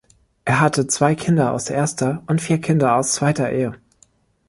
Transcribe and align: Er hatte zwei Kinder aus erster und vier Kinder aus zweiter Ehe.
Er 0.45 0.61
hatte 0.61 0.87
zwei 0.87 1.13
Kinder 1.13 1.51
aus 1.53 1.69
erster 1.69 2.23
und 2.25 2.41
vier 2.41 2.59
Kinder 2.59 2.95
aus 2.95 3.13
zweiter 3.13 3.51
Ehe. 3.51 3.79